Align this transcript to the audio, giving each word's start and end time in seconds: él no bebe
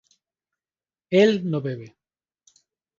él 1.11 1.43
no 1.51 1.61
bebe 1.61 1.95